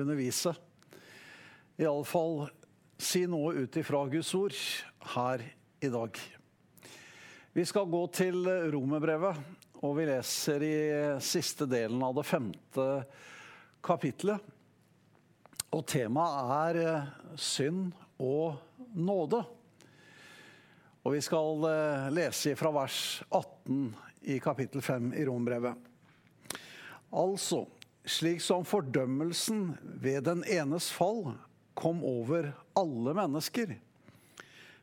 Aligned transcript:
undervise, 0.00 0.54
iallfall 1.80 2.46
si 2.98 3.24
noe 3.30 3.54
ut 3.64 3.76
ifra 3.80 4.04
Guds 4.10 4.32
ord 4.38 4.56
her 5.14 5.44
i 5.84 5.90
dag. 5.92 6.18
Vi 7.54 7.64
skal 7.66 7.90
gå 7.90 8.02
til 8.14 8.48
romerbrevet, 8.74 9.38
og 9.84 9.98
vi 9.98 10.08
leser 10.08 10.64
i 10.66 10.76
siste 11.22 11.68
delen 11.70 12.02
av 12.02 12.16
det 12.16 12.26
femte 12.26 12.88
kapitlet. 13.84 14.40
Og 15.74 15.82
temaet 15.90 16.54
er 16.54 16.80
eh, 16.84 17.12
synd 17.40 17.92
og 18.22 18.60
nåde. 18.94 19.42
Og 21.04 21.16
vi 21.16 21.22
skal 21.24 21.66
eh, 21.68 22.10
lese 22.14 22.54
fra 22.56 22.70
vers 22.74 22.98
18 23.28 23.88
i 24.34 24.38
kapittel 24.40 24.82
5 24.82 25.10
i 25.18 25.24
rombrevet. 25.28 25.90
Altså, 27.14 27.64
slik 28.04 28.40
som 28.40 28.64
fordømmelsen 28.64 29.76
ved 30.00 30.24
den 30.28 30.44
enes 30.44 30.90
fall 30.92 31.34
kom 31.74 32.04
over 32.04 32.52
alle 32.76 33.14
mennesker, 33.16 33.76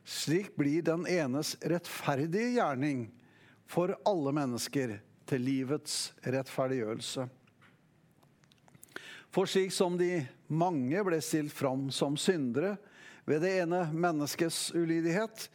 slik 0.04 0.56
blir 0.56 0.82
den 0.82 1.06
enes 1.06 1.54
rettferdige 1.62 2.56
gjerning 2.58 3.06
for 3.70 3.94
alle 4.08 4.34
mennesker 4.34 4.98
til 5.30 5.46
livets 5.46 6.12
rettferdiggjørelse. 6.26 7.28
For 9.32 9.48
slik 9.48 9.72
som 9.72 9.94
de 9.96 10.26
mange 10.52 11.04
ble 11.06 11.22
stilt 11.24 11.54
fram 11.56 11.86
som 11.94 12.18
syndere 12.20 12.74
ved 13.24 13.40
det 13.46 13.54
ene 13.62 13.86
menneskets 13.94 14.74
ulydighet, 14.74 15.46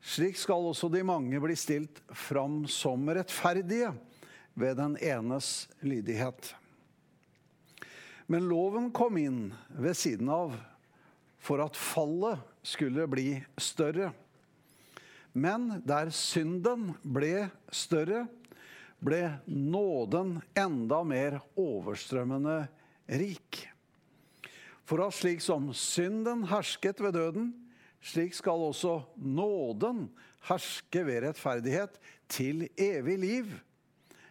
slik 0.00 0.38
skal 0.38 0.70
også 0.70 0.92
de 0.92 1.02
mange 1.02 1.40
bli 1.42 1.56
stilt 1.58 1.98
fram 2.14 2.62
som 2.70 3.08
rettferdige 3.10 3.90
ved 4.54 4.76
den 4.78 4.94
enes 5.00 5.68
lydighet. 5.82 6.54
Men 8.30 8.46
loven 8.46 8.92
kom 8.94 9.16
inn 9.18 9.48
ved 9.74 9.96
siden 9.98 10.28
av 10.30 10.52
for 11.42 11.58
at 11.64 11.74
fallet 11.74 12.38
skulle 12.62 13.08
bli 13.10 13.32
større. 13.58 14.12
Men 15.32 15.80
der 15.82 16.12
synden 16.14 16.92
ble 17.02 17.48
større, 17.74 18.28
ble 19.02 19.22
nåden 19.48 20.36
enda 20.54 21.00
mer 21.02 21.40
overstrømmende 21.58 22.60
rik. 23.18 23.64
For 24.86 25.02
at 25.02 25.16
slik 25.18 25.42
som 25.42 25.72
synden 25.74 26.44
hersket 26.50 27.02
ved 27.02 27.16
døden, 27.18 27.50
slik 27.98 28.38
skal 28.38 28.62
også 28.70 29.00
nåden 29.16 30.06
herske 30.46 31.02
ved 31.06 31.24
rettferdighet 31.26 31.98
til 32.30 32.68
evig 32.78 33.18
liv 33.26 33.52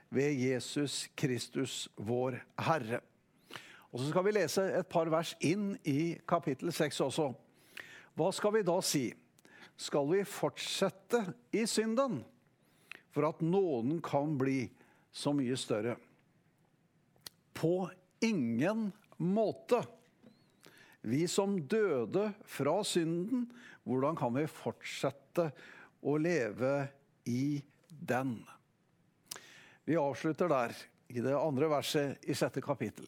ved 0.10 0.40
Jesus 0.40 1.08
Kristus, 1.20 1.88
vår 2.00 2.40
Herre. 2.64 3.04
Og 3.90 4.00
Så 4.00 4.10
skal 4.12 4.26
vi 4.28 4.36
lese 4.38 4.64
et 4.78 4.90
par 4.90 5.10
vers 5.10 5.32
inn 5.42 5.72
i 5.88 6.14
kapittel 6.30 6.70
6 6.74 7.00
også. 7.08 7.32
Hva 8.14 8.30
skal 8.36 8.54
vi 8.54 8.66
da 8.68 8.78
si? 8.86 9.08
Skal 9.80 10.10
vi 10.12 10.26
fortsette 10.28 11.24
i 11.56 11.64
synden 11.70 12.20
for 13.10 13.30
at 13.30 13.42
nåden 13.42 14.02
kan 14.06 14.36
bli 14.38 14.68
så 15.12 15.34
mye 15.34 15.58
større? 15.58 15.96
På 17.56 17.90
ingen 18.22 18.92
måte. 19.18 19.82
Vi 21.02 21.26
som 21.32 21.56
døde 21.72 22.30
fra 22.46 22.78
synden, 22.84 23.48
hvordan 23.88 24.20
kan 24.20 24.36
vi 24.36 24.46
fortsette 24.52 25.50
å 26.06 26.18
leve 26.20 26.74
i 27.26 27.62
den? 27.90 28.36
Vi 29.88 29.98
avslutter 29.98 30.52
der, 30.52 30.76
i 31.10 31.24
det 31.26 31.34
andre 31.34 31.72
verset 31.72 32.28
i 32.30 32.36
sjette 32.38 32.62
kapittel. 32.62 33.08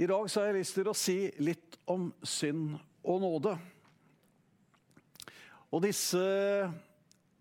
I 0.00 0.06
dag 0.06 0.30
så 0.30 0.40
har 0.40 0.52
jeg 0.52 0.60
lyst 0.60 0.76
til 0.78 0.86
å 0.86 0.94
si 0.94 1.16
litt 1.42 1.74
om 1.90 2.04
synd 2.22 2.76
og 3.02 3.16
nåde. 3.18 3.56
Og 5.74 5.82
disse 5.82 6.20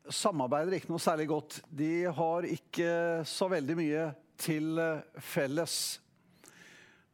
samarbeider 0.09 0.79
ikke 0.79 0.89
noe 0.89 1.03
særlig 1.03 1.27
godt. 1.29 1.59
De 1.69 2.07
har 2.17 2.49
ikke 2.49 2.89
så 3.29 3.45
veldig 3.53 3.77
mye 3.77 4.07
til 4.41 4.81
felles. 5.21 5.77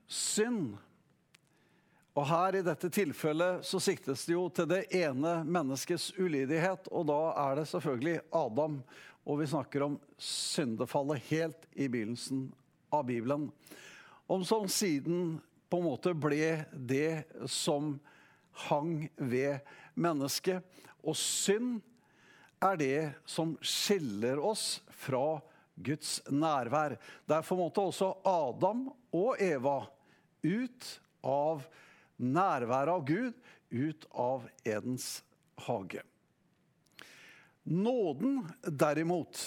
Synd 0.08 0.78
og 2.16 2.28
her 2.32 2.62
i 2.62 2.64
dette 2.64 2.88
tilfellet 2.94 3.68
så 3.68 3.84
siktes 3.84 4.24
det 4.30 4.38
jo 4.38 4.48
til 4.48 4.72
det 4.72 4.86
ene 4.96 5.42
menneskets 5.44 6.14
ulydighet, 6.16 6.88
og 6.88 7.10
da 7.12 7.22
er 7.50 7.60
det 7.60 7.72
selvfølgelig 7.74 8.20
Adam. 8.32 8.80
Og 9.28 9.44
vi 9.44 9.52
snakker 9.52 9.90
om 9.92 10.00
syndefallet 10.16 11.34
helt 11.34 11.74
i 11.76 11.92
begynnelsen 11.92 12.54
av 12.96 13.10
Bibelen 13.12 13.50
om 14.28 14.46
som 14.46 14.68
siden 14.70 15.40
på 15.70 15.80
en 15.80 15.88
måte 15.88 16.14
ble 16.14 16.66
det 16.74 17.26
som 17.50 17.96
hang 18.68 19.10
ved 19.18 19.64
mennesket. 19.96 20.62
Og 21.04 21.18
synd 21.18 21.82
er 22.64 22.78
det 22.80 23.00
som 23.26 23.56
skiller 23.60 24.40
oss 24.40 24.82
fra 25.04 25.42
Guds 25.76 26.20
nærvær. 26.30 26.96
Derfor 27.28 27.60
måtte 27.60 27.84
også 27.84 28.14
Adam 28.28 28.88
og 29.14 29.42
Eva 29.42 29.82
ut 30.44 30.90
av 31.24 31.66
nærværet 32.22 32.94
av 32.94 33.06
Gud, 33.08 33.34
ut 33.74 34.08
av 34.12 34.48
Edens 34.64 35.24
hage. 35.66 36.04
Nåden, 37.64 38.44
derimot, 38.62 39.40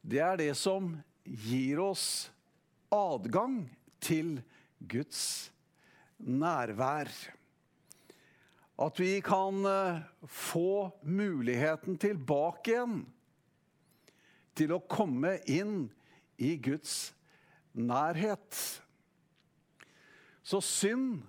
det 0.00 0.22
er 0.24 0.38
det 0.40 0.52
som 0.56 0.94
gir 1.22 1.82
oss 1.84 2.30
adgang 2.92 3.66
til 4.06 4.38
Guds 4.78 5.50
nærvær. 6.18 7.10
At 8.76 9.00
vi 9.00 9.18
kan 9.24 9.64
eh, 9.66 10.02
få 10.28 10.92
muligheten 11.02 11.96
tilbake 12.00 12.74
igjen 12.74 12.98
til 14.56 14.74
å 14.76 14.84
komme 14.88 15.38
inn 15.48 15.88
i 16.40 16.54
Guds 16.60 17.14
nærhet. 17.76 18.60
Så 20.46 20.60
synd, 20.64 21.24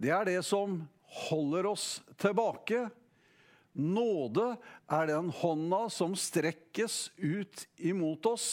det 0.00 0.14
er 0.14 0.26
det 0.26 0.40
som 0.46 0.80
holder 1.26 1.68
oss 1.70 2.00
tilbake. 2.22 2.86
Nåde 3.74 4.54
er 4.90 5.10
den 5.10 5.30
hånda 5.42 5.84
som 5.92 6.16
strekkes 6.18 7.10
ut 7.18 7.66
imot 7.78 8.26
oss, 8.30 8.48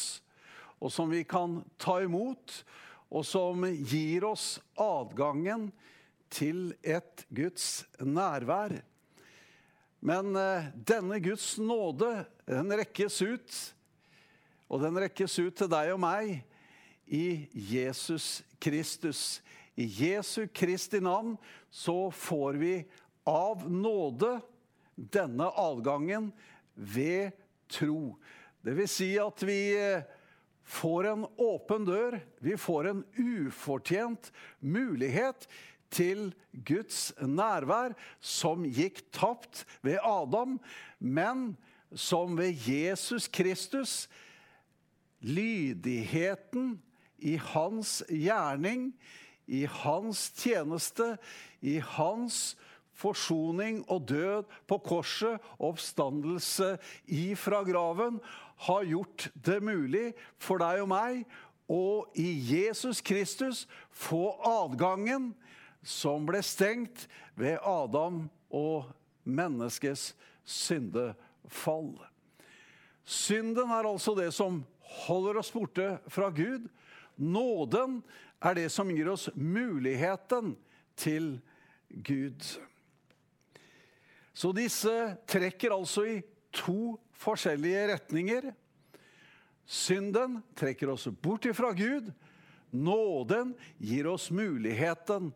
og 0.78 0.94
som 0.94 1.10
vi 1.10 1.24
kan 1.26 1.62
ta 1.82 2.00
imot 2.06 2.62
og 3.08 3.26
som 3.26 3.64
gir 3.88 4.26
oss 4.28 4.58
adgangen 4.80 5.70
til 6.34 6.74
et 6.84 7.24
Guds 7.32 7.86
nærvær. 8.04 8.76
Men 10.04 10.36
eh, 10.38 10.70
denne 10.76 11.20
Guds 11.24 11.56
nåde, 11.58 12.26
den 12.46 12.74
rekkes 12.80 13.22
ut, 13.24 13.58
og 14.68 14.84
den 14.84 15.00
rekkes 15.00 15.40
ut 15.40 15.56
til 15.58 15.72
deg 15.72 15.94
og 15.96 16.02
meg 16.04 16.42
i 17.08 17.48
Jesus 17.54 18.44
Kristus. 18.60 19.40
I 19.78 19.88
Jesu 19.88 20.48
Kristi 20.54 21.00
navn 21.04 21.38
så 21.72 22.10
får 22.12 22.60
vi 22.60 22.74
av 23.28 23.64
nåde 23.70 24.38
denne 24.96 25.50
adgangen 25.60 26.32
ved 26.74 27.32
tro. 27.72 28.18
Det 28.62 28.74
vil 28.76 28.90
si 28.92 29.12
at 29.22 29.44
vi 29.46 29.60
eh, 29.78 30.06
får 30.68 31.08
en 31.08 31.26
åpen 31.40 31.88
dør. 31.88 32.20
Vi 32.44 32.58
får 32.60 32.92
en 32.92 33.04
ufortjent 33.18 34.32
mulighet 34.60 35.48
til 35.94 36.34
Guds 36.68 37.14
nærvær, 37.24 37.96
som 38.20 38.66
gikk 38.68 39.06
tapt 39.16 39.64
ved 39.86 40.02
Adam, 40.04 40.58
men 41.00 41.54
som 41.96 42.36
ved 42.38 42.68
Jesus 42.68 43.30
Kristus 43.32 44.10
Lydigheten 45.24 46.76
i 47.18 47.38
hans 47.42 48.04
gjerning, 48.10 48.92
i 49.48 49.64
hans 49.66 50.28
tjeneste, 50.38 51.16
i 51.62 51.80
hans 51.82 52.58
forsoning 52.98 53.82
og 53.90 54.06
død 54.10 54.46
på 54.70 54.78
korset, 54.86 55.42
oppstandelse 55.58 56.76
ifra 57.08 57.64
graven, 57.66 58.20
har 58.66 58.88
gjort 58.90 59.28
det 59.34 59.60
mulig 59.64 60.12
for 60.42 60.62
deg 60.62 60.82
og 60.84 60.90
meg 60.92 61.26
og 61.68 62.16
i 62.16 62.30
Jesus 62.48 63.02
Kristus 63.04 63.66
få 63.92 64.32
adgangen 64.48 65.34
som 65.84 66.26
ble 66.28 66.40
stengt 66.44 67.06
ved 67.38 67.60
Adam 67.68 68.26
og 68.50 68.88
menneskets 69.28 70.14
syndefall. 70.48 71.92
Synden 73.08 73.72
er 73.72 73.88
altså 73.88 74.16
det 74.18 74.32
som 74.36 74.64
holder 75.08 75.42
oss 75.42 75.52
borte 75.52 75.98
fra 76.12 76.32
Gud. 76.32 76.68
Nåden 77.20 78.02
er 78.44 78.56
det 78.56 78.70
som 78.72 78.90
gir 78.92 79.12
oss 79.12 79.28
muligheten 79.36 80.56
til 81.00 81.38
Gud. 81.90 82.44
Så 84.38 84.52
disse 84.56 84.94
trekker 85.28 85.74
altså 85.74 86.06
i 86.08 86.18
to 86.54 86.96
forskjellige 87.18 87.88
retninger. 87.94 88.52
Synden 89.68 90.40
trekker 90.56 90.94
oss 90.94 91.08
bort 91.22 91.46
ifra 91.50 91.74
Gud. 91.76 92.12
Nåden 92.70 93.56
gir 93.78 94.08
oss 94.08 94.30
muligheten 94.32 95.32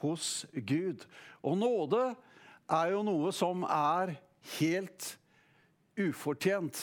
hos 0.00 0.46
Gud. 0.52 1.04
Og 1.44 1.58
nåde 1.58 2.02
er 2.70 2.94
jo 2.94 3.02
noe 3.04 3.32
som 3.34 3.64
er 3.68 4.16
helt 4.58 5.14
ufortjent. 6.00 6.78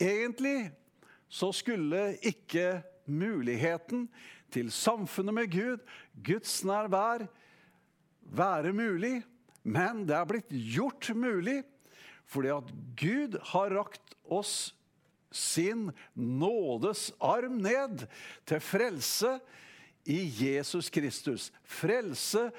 Egentlig 0.00 0.70
så 1.28 1.50
skulle 1.54 2.14
ikke 2.22 2.82
muligheten 3.06 4.08
til 4.54 4.70
samfunnet 4.72 5.34
med 5.34 5.50
Gud, 5.52 5.80
Guds 6.24 6.60
nærvær, 6.64 7.26
være 8.24 8.72
mulig, 8.72 9.22
men 9.64 10.04
det 10.08 10.14
er 10.16 10.28
blitt 10.28 10.52
gjort 10.52 11.10
mulig 11.16 11.62
fordi 12.30 12.52
at 12.54 12.70
Gud 12.98 13.38
har 13.52 13.74
rakt 13.74 14.16
oss 14.24 14.74
sin 15.34 15.88
nådes 16.14 17.08
arm 17.22 17.58
ned 17.64 18.06
til 18.46 18.62
frelse 18.62 19.38
i 20.06 20.20
Jesus 20.28 20.90
Kristus. 20.92 21.50
Frelse 21.66 22.50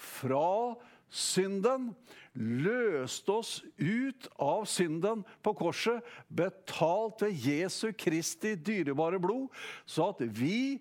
fra 0.00 0.76
synden 1.10 1.90
løste 2.38 3.34
oss 3.34 3.56
ut 3.80 4.28
av 4.38 4.64
synden 4.70 5.24
på 5.42 5.54
korset, 5.58 6.04
betalt 6.28 7.24
ved 7.24 7.46
Jesu 7.48 7.90
Kristi 7.98 8.54
dyrebare 8.54 9.18
blod, 9.22 9.48
så 9.84 10.12
at 10.12 10.22
vi 10.38 10.78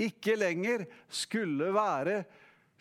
ikke 0.00 0.38
lenger 0.38 0.86
skulle 1.10 1.72
være 1.74 2.22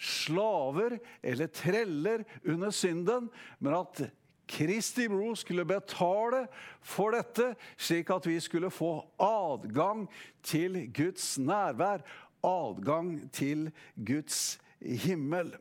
slaver 0.01 0.97
eller 1.21 1.49
treller 1.53 2.23
under 2.45 2.73
synden, 2.73 3.29
men 3.59 3.77
at 3.81 4.05
Kristi 4.51 5.07
blod 5.07 5.37
skulle 5.39 5.65
betale 5.65 6.45
for 6.83 7.15
dette, 7.15 7.53
slik 7.79 8.09
at 8.11 8.27
vi 8.27 8.39
skulle 8.43 8.71
få 8.73 8.91
adgang 9.21 10.07
til 10.43 10.83
Guds 10.93 11.37
nærvær, 11.39 12.03
adgang 12.43 13.13
til 13.31 13.69
Guds 13.95 14.59
himmel. 14.81 15.53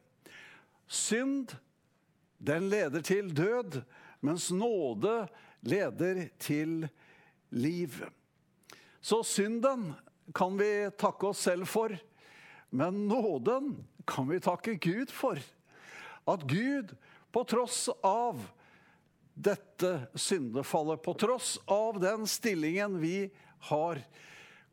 Synd 0.87 1.55
den 2.41 2.69
leder 2.73 3.01
til 3.05 3.31
død, 3.37 3.83
mens 4.21 4.51
nåde 4.53 5.29
leder 5.63 6.27
til 6.39 6.89
liv. 7.51 7.91
Så 9.01 9.23
synden 9.23 9.93
kan 10.35 10.59
vi 10.59 10.91
takke 10.99 11.31
oss 11.31 11.45
selv 11.47 11.67
for, 11.69 11.95
men 12.71 13.07
nåden 13.09 13.75
kan 14.09 14.29
vi 14.31 14.41
takke 14.41 14.79
Gud 14.79 15.13
for. 15.13 15.39
At 16.29 16.47
Gud, 16.49 16.95
på 17.33 17.45
tross 17.45 17.89
av 18.03 18.41
dette 19.41 19.93
syndefallet, 20.19 21.03
på 21.03 21.15
tross 21.19 21.57
av 21.71 22.01
den 22.03 22.27
stillingen 22.29 22.99
vi 23.01 23.31
har, 23.71 24.01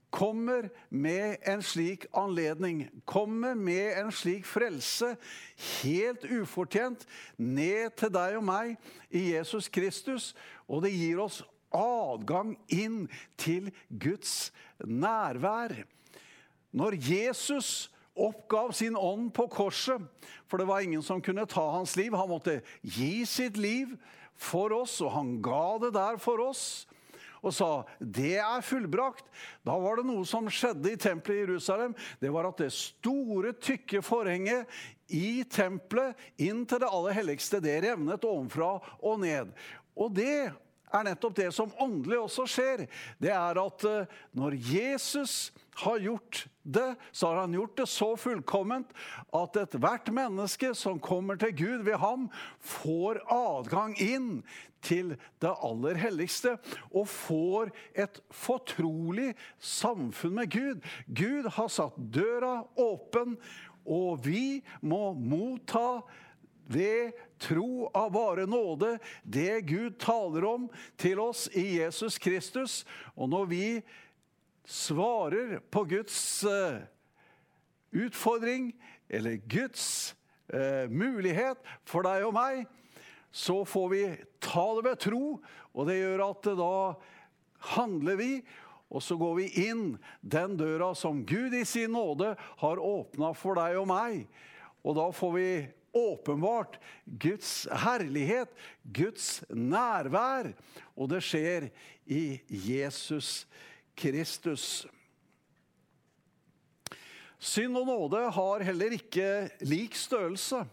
kommer 0.09 0.69
med 0.89 1.37
en 1.41 1.63
slik 1.63 2.05
anledning, 2.15 2.87
kommer 3.05 3.55
med 3.55 3.97
en 3.99 4.11
slik 4.11 4.45
frelse, 4.47 5.15
helt 5.81 6.23
ufortjent, 6.23 7.03
ned 7.37 7.91
til 7.99 8.13
deg 8.15 8.37
og 8.39 8.47
meg 8.47 8.77
i 9.11 9.33
Jesus 9.33 9.67
Kristus. 9.67 10.31
Og 10.67 10.85
det 10.85 10.95
gir 10.95 11.19
oss 11.23 11.41
adgang 11.75 12.55
inn 12.71 13.05
til 13.39 13.69
Guds 13.89 14.53
nærvær. 14.79 15.75
Når 16.71 16.97
Jesus 17.03 17.89
oppgav 18.17 18.71
sin 18.73 18.97
ånd 18.97 19.29
på 19.35 19.45
korset, 19.51 20.01
for 20.47 20.57
det 20.57 20.67
var 20.69 20.81
ingen 20.81 21.03
som 21.05 21.21
kunne 21.21 21.45
ta 21.49 21.63
hans 21.75 21.95
liv, 21.99 22.15
han 22.15 22.31
måtte 22.31 22.61
gi 22.81 23.25
sitt 23.29 23.59
liv 23.59 23.93
for 24.37 24.73
oss, 24.77 24.99
og 25.01 25.13
han 25.17 25.37
ga 25.43 25.65
det 25.85 25.95
der 25.97 26.21
for 26.21 26.43
oss 26.49 26.85
og 27.45 27.53
sa 27.53 27.69
det 27.99 28.37
er 28.41 28.65
fullbrakt. 28.65 29.25
Da 29.65 29.75
var 29.79 29.99
det 29.99 30.07
noe 30.09 30.25
som 30.27 30.49
skjedde 30.51 30.93
i 30.93 30.99
tempelet 30.99 31.37
i 31.37 31.43
Jerusalem. 31.45 31.95
Det 32.21 32.31
var 32.33 32.49
at 32.49 32.61
det 32.63 32.71
store, 32.75 33.53
tykke 33.53 34.01
forhenget 34.05 34.67
i 35.13 35.43
tempelet 35.49 36.17
inn 36.43 36.65
til 36.67 36.81
det 36.83 36.89
aller 36.91 37.15
helligste, 37.15 37.61
det 37.63 37.79
revnet 37.85 38.25
ovenfra 38.27 38.77
og 38.99 39.21
ned. 39.23 39.53
Og 39.97 40.11
det 40.17 40.51
er 40.93 41.07
nettopp 41.07 41.35
det 41.37 41.49
som 41.55 41.73
åndelig 41.83 42.19
også 42.21 42.45
skjer. 42.49 42.85
Det 43.21 43.31
er 43.33 43.59
at 43.61 43.87
eh, 43.87 44.19
når 44.37 44.57
Jesus 44.69 45.51
har 45.83 45.99
gjort 46.01 46.45
det, 46.63 46.95
så 47.11 47.29
har 47.29 47.43
han 47.43 47.53
gjort 47.53 47.75
det 47.77 47.87
så 47.91 48.07
fullkomment 48.17 48.93
at 49.35 49.59
ethvert 49.61 50.09
menneske 50.13 50.71
som 50.75 50.99
kommer 50.99 51.37
til 51.39 51.53
Gud 51.55 51.85
ved 51.87 51.99
ham, 52.01 52.25
får 52.59 53.21
adgang 53.31 53.93
inn 54.01 54.31
til 54.85 55.15
det 55.41 55.53
aller 55.65 55.99
helligste 55.99 56.55
og 56.91 57.07
får 57.11 57.71
et 57.97 58.19
fortrolig 58.33 59.33
samfunn 59.59 60.37
med 60.39 60.51
Gud. 60.53 60.85
Gud 61.07 61.49
har 61.57 61.71
satt 61.73 61.97
døra 61.97 62.61
åpen, 62.79 63.37
og 63.87 64.25
vi 64.25 64.63
må 64.81 65.13
motta 65.15 66.01
ved 66.67 67.15
tro 67.39 67.87
av 67.95 68.11
bare 68.11 68.45
nåde 68.49 68.97
det 69.23 69.61
Gud 69.69 69.97
taler 70.01 70.45
om 70.47 70.67
til 70.99 71.21
oss 71.23 71.47
i 71.55 71.79
Jesus 71.79 72.19
Kristus. 72.21 72.81
Og 73.15 73.31
når 73.31 73.49
vi 73.51 73.65
svarer 74.67 75.59
på 75.71 75.85
Guds 75.87 76.19
uh, 76.43 76.83
utfordring, 77.95 78.73
eller 79.07 79.39
Guds 79.47 80.15
uh, 80.53 80.91
mulighet 80.91 81.61
for 81.87 82.03
deg 82.07 82.27
og 82.27 82.35
meg, 82.35 82.65
så 83.31 83.61
får 83.67 83.89
vi 83.91 84.03
ta 84.43 84.65
det 84.77 84.87
ved 84.89 85.03
tro, 85.03 85.25
og 85.73 85.87
det 85.87 85.99
gjør 85.99 86.25
at 86.31 86.49
da 86.57 86.77
handler 87.77 88.19
vi. 88.19 88.31
Og 88.87 89.03
så 89.03 89.17
går 89.19 89.33
vi 89.35 89.47
inn 89.67 89.97
den 90.23 90.55
døra 90.59 90.93
som 90.95 91.25
Gud 91.27 91.55
i 91.55 91.65
sin 91.67 91.91
nåde 91.95 92.33
har 92.39 92.79
åpna 92.79 93.33
for 93.35 93.59
deg 93.59 93.75
og 93.81 93.89
meg. 93.91 94.23
Og 94.87 94.95
da 94.95 95.09
får 95.11 95.33
vi 95.35 95.49
åpenbart 95.97 96.77
Guds 97.05 97.67
herlighet, 97.83 98.53
Guds 98.83 99.41
nærvær. 99.49 100.53
Og 100.95 101.09
det 101.11 101.23
skjer 101.25 101.69
i 102.05 102.39
Jesus 102.49 103.47
Kristus. 103.97 104.85
Synd 107.37 107.77
og 107.77 107.85
nåde 107.89 108.23
har 108.33 108.65
heller 108.65 108.97
ikke 108.97 109.49
lik 109.65 109.97
størrelse. 109.97 110.63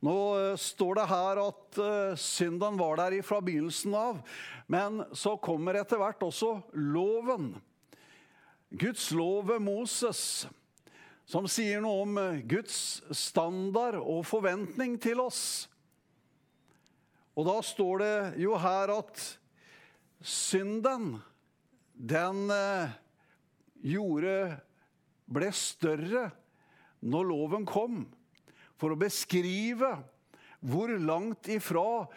Nå 0.00 0.16
eh, 0.38 0.54
står 0.56 0.96
det 0.96 1.08
her 1.10 1.40
at 1.42 1.80
uh, 1.82 2.16
synden 2.16 2.78
var 2.80 2.96
der 3.02 3.18
fra 3.26 3.40
begynnelsen 3.44 3.92
av, 3.96 4.22
men 4.70 5.02
så 5.12 5.34
kommer 5.42 5.76
etter 5.76 6.00
hvert 6.00 6.22
også 6.24 6.54
loven. 6.72 7.52
Guds 8.70 9.10
lov 9.12 9.48
ved 9.50 9.60
Moses 9.60 10.46
som 11.30 11.46
sier 11.46 11.82
noe 11.82 12.02
om 12.02 12.16
eh, 12.18 12.40
Guds 12.50 13.00
standard 13.14 14.00
og 14.00 14.24
forventning 14.26 14.96
til 15.02 15.22
oss. 15.22 15.68
Og 17.38 17.46
da 17.46 17.60
står 17.62 18.02
det 18.02 18.16
jo 18.42 18.56
her 18.58 18.90
at 18.96 19.22
synden, 20.26 21.20
den 21.94 22.50
eh, 22.50 22.96
gjorde 23.94 24.34
ble 25.30 25.52
større 25.54 26.26
når 27.00 27.30
loven 27.30 27.68
kom, 27.68 28.02
for 28.80 28.92
å 28.92 28.98
beskrive 28.98 29.94
hvor 30.60 30.90
langt 30.98 31.48
ifra 31.52 32.08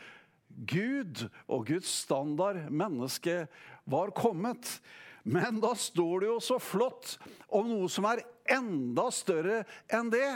Gud 0.49 1.27
og 1.45 1.69
Guds 1.69 1.91
standard 2.03 2.65
mennesket 2.73 3.51
var 3.89 4.11
kommet. 4.15 4.65
Men 5.23 5.61
da 5.63 5.71
står 5.79 6.23
det 6.23 6.31
jo 6.31 6.39
så 6.43 6.59
flott 6.59 7.15
om 7.47 7.69
noe 7.71 7.87
som 7.91 8.07
er 8.09 8.25
enda 8.51 9.07
større 9.15 9.63
enn 9.91 10.11
det. 10.11 10.31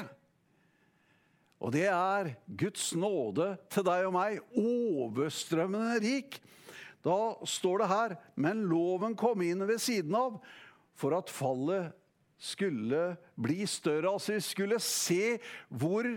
Og 1.58 1.74
det 1.74 1.88
er 1.90 2.32
Guds 2.60 2.92
nåde 2.96 3.56
til 3.74 3.86
deg 3.88 4.08
og 4.08 4.14
meg, 4.16 4.40
overstrømmende 4.56 5.98
rik. 6.04 6.40
Da 7.06 7.36
står 7.48 7.84
det 7.84 7.92
her 7.92 8.16
Men 8.36 8.66
loven 8.70 9.16
kom 9.18 9.42
inn 9.46 9.64
ved 9.68 9.82
siden 9.82 10.16
av 10.18 10.40
for 10.98 11.14
at 11.18 11.30
fallet 11.30 11.94
skulle 12.38 13.18
bli 13.38 13.66
større. 13.70 14.12
Altså 14.14 14.38
vi 14.38 14.46
skulle 14.46 14.80
se 14.82 15.38
hvor 15.70 16.08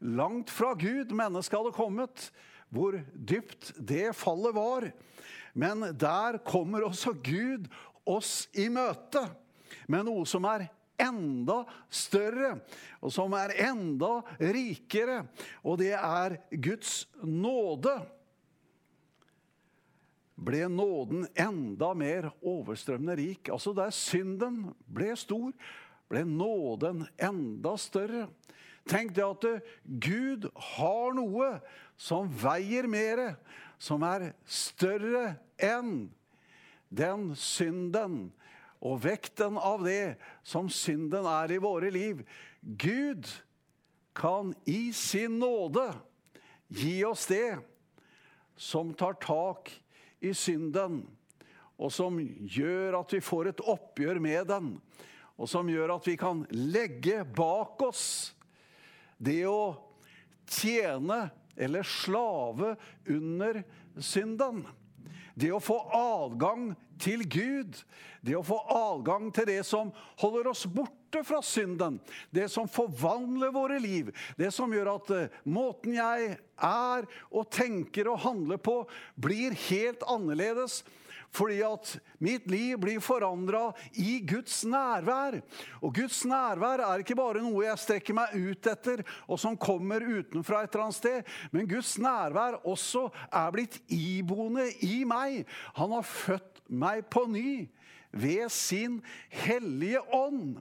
langt 0.00 0.52
fra 0.52 0.74
Gud 0.76 1.12
mennesket 1.16 1.56
hadde 1.56 1.76
kommet. 1.76 2.28
Hvor 2.70 2.96
dypt 3.14 3.72
det 3.76 4.12
fallet 4.16 4.54
var. 4.56 4.90
Men 5.54 5.82
der 5.98 6.38
kommer 6.46 6.84
også 6.86 7.12
Gud 7.24 7.66
oss 8.08 8.48
i 8.52 8.68
møte. 8.72 9.28
med 9.90 10.06
noe 10.06 10.26
som 10.26 10.44
er 10.46 10.68
enda 11.00 11.62
større, 11.90 12.56
og 13.00 13.12
som 13.14 13.34
er 13.38 13.54
enda 13.66 14.20
rikere, 14.38 15.24
og 15.64 15.80
det 15.80 15.94
er 15.96 16.36
Guds 16.50 17.04
nåde. 17.24 17.94
Ble 20.40 20.64
nåden 20.72 21.26
enda 21.36 21.92
mer 21.98 22.30
overstrømmende 22.40 23.16
rik? 23.18 23.50
Altså 23.52 23.74
der 23.76 23.92
synden 23.92 24.70
ble 24.88 25.12
stor, 25.18 25.52
ble 26.08 26.24
nåden 26.24 27.04
enda 27.20 27.74
større. 27.80 28.28
Tenk 28.88 29.12
det 29.14 29.26
at 29.26 29.44
Gud 29.84 30.48
har 30.74 31.12
noe 31.14 31.50
som 32.00 32.30
veier 32.40 32.88
mer, 32.88 33.34
som 33.80 34.02
er 34.04 34.30
større 34.48 35.34
enn 35.60 36.08
den 36.90 37.30
synden 37.38 38.28
og 38.80 39.02
vekten 39.04 39.58
av 39.60 39.84
det 39.84 40.16
som 40.46 40.70
synden 40.72 41.26
er 41.28 41.52
i 41.52 41.60
våre 41.62 41.90
liv. 41.92 42.22
Gud 42.60 43.28
kan 44.16 44.54
i 44.68 44.92
sin 44.96 45.38
nåde 45.40 45.86
gi 46.68 47.00
oss 47.04 47.26
det 47.30 47.58
som 48.60 48.92
tar 48.94 49.16
tak 49.20 49.70
i 50.20 50.34
synden, 50.36 51.02
og 51.80 51.92
som 51.92 52.18
gjør 52.20 52.98
at 53.00 53.14
vi 53.14 53.22
får 53.24 53.50
et 53.50 53.62
oppgjør 53.64 54.20
med 54.20 54.50
den, 54.50 54.74
og 55.40 55.48
som 55.48 55.68
gjør 55.72 55.94
at 55.96 56.08
vi 56.08 56.18
kan 56.20 56.42
legge 56.52 57.22
bak 57.24 57.80
oss 57.86 58.04
det 59.16 59.46
å 59.48 59.72
tjene 60.50 61.30
eller 61.56 61.84
slave 61.84 62.74
under 63.08 63.62
synden. 63.96 64.62
Det 65.34 65.50
å 65.54 65.62
få 65.62 65.78
adgang 65.96 66.70
til 67.00 67.24
Gud, 67.28 67.78
det 68.24 68.36
å 68.36 68.44
få 68.44 68.58
adgang 68.74 69.30
til 69.34 69.48
det 69.48 69.62
som 69.66 69.92
holder 70.20 70.50
oss 70.52 70.66
borte 70.68 71.22
fra 71.26 71.40
synden, 71.44 71.98
det 72.34 72.48
som 72.52 72.68
forvandler 72.70 73.54
våre 73.54 73.80
liv, 73.82 74.12
det 74.38 74.52
som 74.54 74.72
gjør 74.72 74.94
at 74.94 75.12
uh, 75.14 75.38
måten 75.48 75.96
jeg 75.96 76.34
er 76.36 77.08
og 77.30 77.48
tenker 77.52 78.10
og 78.12 78.22
handler 78.26 78.60
på, 78.60 78.82
blir 79.16 79.56
helt 79.70 80.04
annerledes. 80.10 80.82
Fordi 81.30 81.60
at 81.62 81.92
mitt 82.18 82.48
liv 82.50 82.78
blir 82.82 83.00
forandra 83.02 83.70
i 84.02 84.18
Guds 84.26 84.64
nærvær. 84.66 85.38
Og 85.78 85.94
Guds 85.94 86.24
nærvær 86.26 86.82
er 86.82 87.04
ikke 87.04 87.18
bare 87.18 87.42
noe 87.44 87.64
jeg 87.68 87.82
strekker 87.84 88.16
meg 88.18 88.34
ut 88.34 88.70
etter, 88.72 89.04
og 89.30 89.38
som 89.38 89.58
kommer 89.58 90.02
utenfra 90.02 90.64
et 90.64 90.74
eller 90.74 90.88
annet 90.88 90.98
sted. 90.98 91.34
Men 91.54 91.68
Guds 91.70 91.94
nærvær 92.02 92.58
også 92.66 93.06
er 93.30 93.52
blitt 93.54 93.78
iboende 93.94 94.66
i 94.86 95.04
meg. 95.08 95.44
Han 95.78 95.94
har 95.94 96.08
født 96.08 96.64
meg 96.70 97.06
på 97.10 97.26
ny 97.30 97.52
ved 98.10 98.48
sin 98.50 98.98
hellige 99.30 100.02
ånd. 100.14 100.58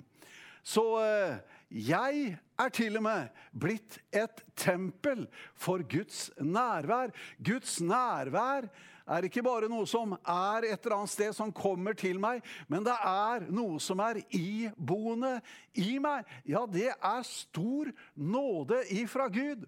Så 0.61 0.83
eh, 1.01 1.39
jeg 1.69 2.37
er 2.59 2.69
til 2.73 2.97
og 2.99 3.05
med 3.05 3.41
blitt 3.57 3.99
et 4.13 4.43
tempel 4.57 5.25
for 5.57 5.81
Guds 5.89 6.29
nærvær. 6.37 7.13
Guds 7.45 7.79
nærvær 7.81 8.69
er 9.09 9.25
ikke 9.25 9.43
bare 9.45 9.69
noe 9.71 9.87
som 9.89 10.13
er 10.19 10.67
et 10.69 10.77
eller 10.77 10.99
annet 10.99 11.11
sted 11.11 11.33
som 11.35 11.53
kommer 11.55 11.97
til 11.97 12.19
meg, 12.21 12.43
men 12.69 12.85
det 12.85 12.95
er 12.95 13.47
noe 13.49 13.79
som 13.81 14.01
er 14.05 14.21
iboende 14.35 15.39
i 15.73 15.97
meg. 16.01 16.27
Ja, 16.45 16.65
det 16.69 16.91
er 16.93 17.27
stor 17.27 17.89
nåde 18.13 18.83
ifra 18.93 19.29
Gud. 19.33 19.65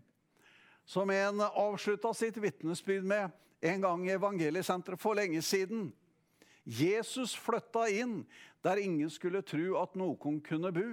Som 0.86 1.10
en 1.13 1.41
avslutta 1.41 2.12
sitt 2.17 2.38
vitnesbyrd 2.41 3.05
med 3.07 3.31
en 3.62 3.83
gang 3.83 4.07
i 4.07 4.15
Evangeliesenteret 4.15 5.01
for 5.01 5.17
lenge 5.17 5.41
siden. 5.45 5.89
Jesus 6.65 7.33
flytta 7.38 7.88
inn 7.89 8.21
der 8.62 8.81
ingen 8.81 9.10
skulle 9.10 9.41
tro 9.45 9.79
at 9.81 9.95
noen 9.98 10.41
kunne 10.45 10.74
bo. 10.74 10.89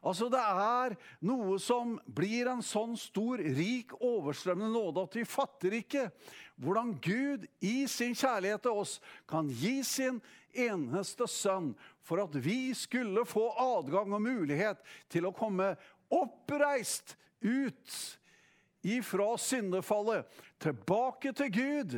Altså 0.00 0.30
Det 0.32 0.40
er 0.40 0.94
noe 1.28 1.58
som 1.60 1.98
blir 2.08 2.48
en 2.48 2.62
sånn 2.64 2.96
stor, 2.98 3.40
rik, 3.40 3.92
overstrømmende 4.00 4.72
nåde 4.72 5.04
at 5.04 5.18
vi 5.20 5.26
fatter 5.28 5.76
ikke 5.80 6.06
hvordan 6.60 6.94
Gud 7.04 7.46
i 7.64 7.84
sin 7.88 8.16
kjærlighet 8.16 8.64
til 8.64 8.80
oss 8.82 8.98
kan 9.28 9.48
gi 9.48 9.80
sin 9.86 10.20
eneste 10.56 11.28
sønn 11.30 11.72
for 12.04 12.22
at 12.24 12.34
vi 12.42 12.72
skulle 12.76 13.24
få 13.28 13.46
adgang 13.60 14.12
og 14.16 14.24
mulighet 14.24 14.80
til 15.12 15.28
å 15.28 15.36
komme 15.36 15.74
oppreist 16.10 17.14
ut 17.40 18.00
ifra 18.80 19.34
syndefallet, 19.38 20.24
tilbake 20.60 21.32
til 21.36 21.52
Gud, 21.52 21.96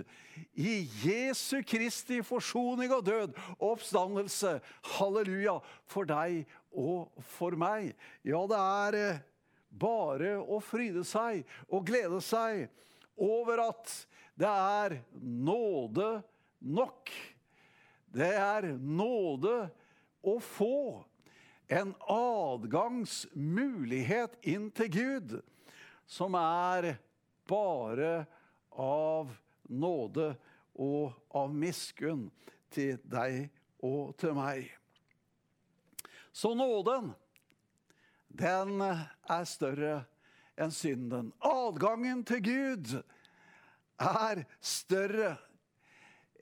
i 0.58 0.88
Jesu 1.04 1.62
Kristi 1.66 2.18
forsoning 2.26 2.90
og 2.94 3.04
død 3.06 3.36
oppstandelse. 3.62 4.56
Halleluja 4.96 5.60
for 5.90 6.08
deg 6.08 6.42
og 6.72 7.10
for 7.34 7.52
meg. 7.58 7.92
Ja, 8.26 8.46
det 8.48 8.58
er 8.58 8.94
eh, 8.98 9.20
bare 9.68 10.38
å 10.40 10.60
fryde 10.64 11.04
seg 11.08 11.44
og 11.68 11.86
glede 11.88 12.20
seg 12.24 12.68
over 13.16 13.58
at 13.68 14.06
det 14.38 14.48
er 14.48 15.02
nåde 15.20 16.22
nok. 16.60 17.10
Det 18.12 18.34
er 18.36 18.62
nåde 18.76 19.70
å 20.22 20.40
få 20.42 21.04
en 21.72 21.94
adgangsmulighet 22.10 24.36
inn 24.44 24.70
til 24.76 24.88
Gud 24.92 25.42
som 26.08 26.34
er 26.36 26.96
bare 27.48 28.26
av 28.76 29.28
nåde 29.72 30.36
og 30.76 31.12
av 31.36 31.54
miskunn 31.54 32.30
til 32.72 32.98
deg 33.08 33.50
og 33.82 34.16
til 34.20 34.34
meg. 34.36 34.81
Så 36.32 36.54
nåden, 36.54 37.12
den 38.28 38.80
er 38.80 39.44
større 39.44 40.02
enn 40.56 40.72
synden. 40.72 41.32
Adgangen 41.44 42.24
til 42.28 42.42
Gud 42.44 42.92
er 44.00 44.44
større 44.60 45.36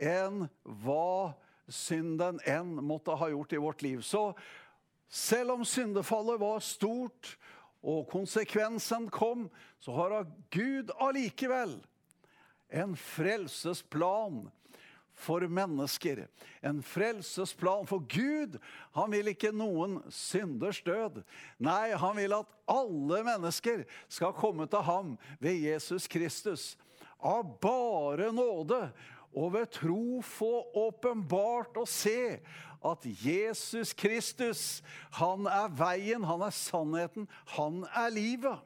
enn 0.01 0.47
hva 0.85 1.35
synden 1.71 2.41
enn 2.49 2.77
måtte 2.87 3.15
ha 3.19 3.31
gjort 3.31 3.55
i 3.55 3.63
vårt 3.63 3.83
liv. 3.83 4.03
Så 4.03 4.31
selv 5.11 5.57
om 5.59 5.65
syndefallet 5.67 6.41
var 6.41 6.63
stort, 6.65 7.35
og 7.81 8.05
konsekvensen 8.13 9.07
kom, 9.09 9.47
så 9.81 9.95
har 9.97 10.27
Gud 10.53 10.91
allikevel 11.01 11.79
en 12.69 12.93
frelsesplan 12.97 14.51
for 15.21 15.45
mennesker. 15.49 16.25
En 16.65 16.81
frelsesplan 16.83 17.87
for 17.89 18.05
Gud. 18.09 18.57
Han 18.97 19.13
vil 19.13 19.33
ikke 19.33 19.53
noen 19.55 19.99
synders 20.13 20.81
død. 20.87 21.23
Nei, 21.63 21.93
han 21.93 22.17
vil 22.19 22.37
at 22.41 22.59
alle 22.71 23.23
mennesker 23.27 23.85
skal 24.09 24.37
komme 24.37 24.67
til 24.71 24.85
ham 24.87 25.17
ved 25.43 25.61
Jesus 25.61 26.09
Kristus. 26.11 26.75
Av 27.21 27.45
bare 27.61 28.31
nåde 28.33 28.81
og 29.37 29.53
ved 29.55 29.71
tro 29.77 30.23
få 30.27 30.65
åpenbart 30.89 31.77
og 31.79 31.89
se 31.89 32.41
at 32.81 33.05
Jesus 33.05 33.93
Kristus, 33.93 34.81
han 35.13 35.45
er 35.47 35.69
veien, 35.77 36.25
han 36.25 36.43
er 36.43 36.55
sannheten, 36.55 37.29
han 37.55 37.85
er 37.93 38.09
livet. 38.15 38.65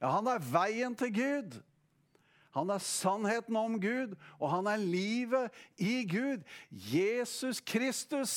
Ja, 0.00 0.10
han 0.18 0.26
er 0.28 0.42
veien 0.42 0.96
til 0.98 1.14
Gud. 1.14 1.56
Han 2.56 2.72
er 2.72 2.80
sannheten 2.80 3.56
om 3.60 3.76
Gud, 3.80 4.14
og 4.40 4.48
han 4.48 4.68
er 4.70 4.80
livet 4.80 5.52
i 5.76 6.06
Gud. 6.08 6.40
Jesus 6.72 7.60
Kristus 7.60 8.32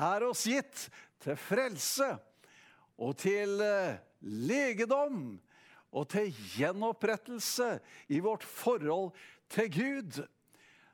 er 0.00 0.24
oss 0.24 0.46
gitt 0.48 0.86
til 1.20 1.36
frelse 1.36 2.08
og 3.00 3.18
til 3.20 3.60
eh, 3.60 4.00
legedom 4.24 5.36
og 5.92 6.08
til 6.12 6.32
gjenopprettelse 6.54 7.74
i 8.08 8.22
vårt 8.24 8.46
forhold 8.48 9.10
til 9.52 9.70
Gud. 9.74 10.22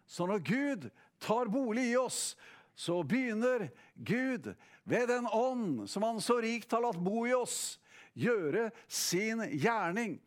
Så 0.07 0.27
når 0.27 0.43
Gud 0.43 0.91
tar 1.23 1.53
bolig 1.53 1.93
i 1.93 1.99
oss, 2.01 2.35
så 2.75 3.03
begynner 3.07 3.69
Gud 3.95 4.55
ved 4.85 5.07
den 5.09 5.27
ånd 5.31 5.87
som 5.91 6.03
han 6.03 6.19
så 6.23 6.41
rikt 6.43 6.75
har 6.75 6.83
latt 6.83 6.99
bo 6.99 7.27
i 7.27 7.35
oss, 7.35 7.79
gjøre 8.17 8.71
sin 8.89 9.43
gjerning. 9.55 10.19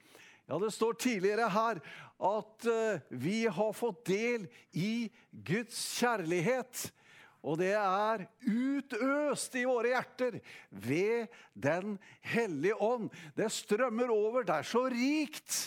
Ja, 0.50 0.58
Det 0.60 0.72
står 0.74 0.94
tidligere 0.94 1.50
her 1.50 1.80
at 2.20 2.68
uh, 2.68 3.00
vi 3.10 3.46
har 3.48 3.76
fått 3.76 4.04
del 4.12 4.48
i 4.76 5.10
Guds 5.32 5.80
kjærlighet. 6.00 6.90
Og 7.40 7.62
det 7.62 7.72
er 7.80 8.26
utøst 8.44 9.54
i 9.56 9.64
våre 9.64 9.94
hjerter 9.94 10.42
ved 10.70 11.30
Den 11.56 11.96
hellige 12.20 12.76
ånd. 12.76 13.08
Det 13.36 13.48
strømmer 13.56 14.12
over. 14.12 14.44
Det 14.44 14.58
er 14.58 14.68
så 14.68 14.84
rikt. 14.92 15.60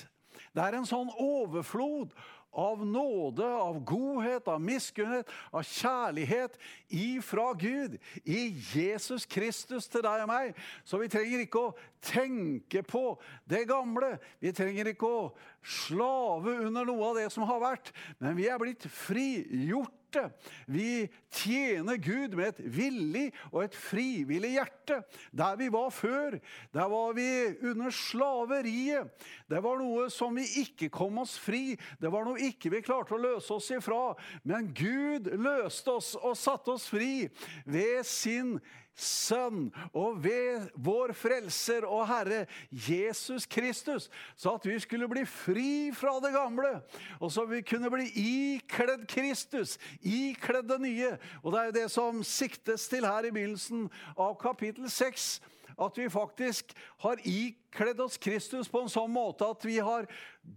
Det 0.52 0.60
er 0.60 0.76
en 0.76 0.88
sånn 0.88 1.08
overflod 1.16 2.12
av 2.52 2.86
nåde, 2.86 3.46
av 3.46 3.78
godhet, 3.84 4.48
av 4.48 4.60
miskunnhet, 4.60 5.30
av 5.50 5.64
kjærlighet 5.64 6.58
ifra 6.88 7.52
Gud 7.58 7.96
i 8.24 8.42
Jesus 8.74 9.24
Kristus 9.26 9.88
til 9.88 10.04
deg 10.04 10.26
og 10.26 10.30
meg. 10.30 10.52
Så 10.84 11.00
vi 11.00 11.08
trenger 11.12 11.46
ikke 11.46 11.62
å 11.62 11.72
tenke 12.04 12.84
på 12.84 13.16
det 13.48 13.64
gamle. 13.70 14.14
Vi 14.42 14.52
trenger 14.56 14.92
ikke 14.92 15.08
å 15.08 15.24
slave 15.62 16.58
under 16.66 16.86
noe 16.88 17.10
av 17.12 17.18
det 17.22 17.28
som 17.32 17.46
har 17.48 17.62
vært, 17.62 17.92
men 18.20 18.36
vi 18.36 18.50
er 18.50 18.60
blitt 18.60 18.84
frigjort 18.90 20.01
hjerte. 20.12 20.30
Vi 20.66 21.08
tjener 21.30 21.96
Gud 21.96 22.34
med 22.34 22.52
et 22.52 22.60
villig 22.60 23.32
og 23.52 23.64
et 23.64 23.76
frivillig 23.76 24.54
hjerte. 24.56 25.02
Der 25.32 25.56
vi 25.56 25.68
var 25.72 25.90
før, 25.90 26.38
der 26.72 26.88
var 26.88 27.12
vi 27.16 27.28
under 27.70 27.90
slaveriet. 27.90 29.10
Det 29.48 29.62
var 29.62 29.78
noe 29.80 30.08
som 30.10 30.36
vi 30.36 30.46
ikke 30.62 30.90
kom 30.92 31.18
oss 31.22 31.38
fri. 31.38 31.76
Det 32.00 32.12
var 32.12 32.26
noe 32.26 32.40
ikke 32.40 32.72
vi 32.72 32.82
klarte 32.84 33.16
å 33.16 33.22
løse 33.22 33.52
oss 33.54 33.70
ifra. 33.72 34.14
Men 34.44 34.72
Gud 34.74 35.30
løste 35.32 35.96
oss 35.96 36.14
og 36.20 36.36
satte 36.36 36.76
oss 36.76 36.88
fri 36.90 37.28
ved 37.66 38.02
sin 38.06 38.58
Sønn 38.94 39.70
og 39.96 40.18
ved 40.24 40.68
vår 40.76 41.14
Frelser 41.16 41.86
og 41.88 42.04
Herre 42.10 42.44
Jesus 42.70 43.46
Kristus, 43.46 44.10
så 44.36 44.56
at 44.58 44.66
vi 44.68 44.78
skulle 44.82 45.08
bli 45.08 45.24
fri 45.28 45.90
fra 45.96 46.18
det 46.24 46.34
gamle, 46.34 46.74
og 47.20 47.32
så 47.32 47.46
vi 47.48 47.62
kunne 47.64 47.90
bli 47.92 48.10
ikledd 48.22 49.06
Kristus, 49.08 49.78
ikledd 50.02 50.68
det 50.68 50.80
nye. 50.84 51.14
Og 51.42 51.52
det 51.52 51.60
er 51.60 51.70
jo 51.70 51.78
det 51.80 51.88
som 51.94 52.22
siktes 52.26 52.88
til 52.92 53.08
her 53.08 53.24
i 53.24 53.32
begynnelsen 53.34 53.88
av 54.16 54.36
kapittel 54.40 54.90
6 54.90 55.32
at 55.80 55.98
vi 55.98 56.08
faktisk 56.12 56.74
har 57.02 57.20
ikledd 57.24 58.00
oss 58.04 58.18
Kristus 58.20 58.68
på 58.68 58.82
en 58.82 58.92
sånn 58.92 59.12
måte 59.12 59.46
at 59.48 59.64
vi 59.66 59.78
har 59.82 60.08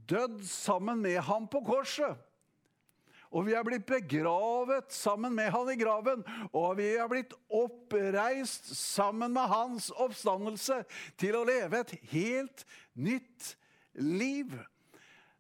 dødd 0.10 0.42
sammen 0.50 1.02
med 1.02 1.22
ham 1.24 1.48
på 1.48 1.64
korset. 1.66 2.20
Og 3.34 3.48
vi 3.48 3.56
er 3.58 3.66
blitt 3.68 3.86
begravet 3.90 4.94
sammen 4.94 5.36
med 5.36 5.52
han 5.54 5.72
i 5.74 5.78
graven. 5.80 6.24
Og 6.52 6.78
vi 6.80 6.92
er 6.96 7.10
blitt 7.12 7.34
oppreist 7.50 8.72
sammen 8.78 9.34
med 9.36 9.52
hans 9.52 9.90
oppstandelse 9.92 10.82
til 11.20 11.40
å 11.40 11.46
leve 11.48 11.84
et 11.84 11.96
helt 12.14 12.66
nytt 12.94 13.56
liv. 13.98 14.54